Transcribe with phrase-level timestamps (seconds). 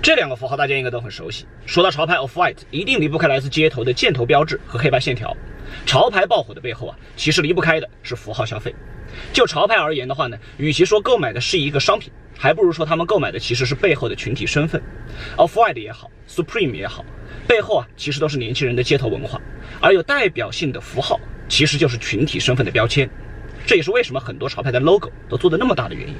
[0.00, 1.44] 这两个符号大家应该都很熟悉。
[1.66, 5.36] 说到潮牌 Off White，一定离不开来自街头的箭头标志和黑白线条。
[5.84, 8.74] 潮牌爆火的背后啊，其实离不开的是符号消费。
[9.32, 14.80] 就潮牌而言的话呢，与其说购买的是一个商品，还不如说他们购买的其实是背后的群体身份。
[15.36, 17.04] Off White 也好，Supreme 也好，
[17.46, 19.40] 背后啊其实都是年轻人的街头文化，
[19.80, 23.08] 而有代表性的符号，其实就是群体身份的标签。
[23.66, 26.14] 这也是为什么很多潮牌的 logo 都做的那么大的原因。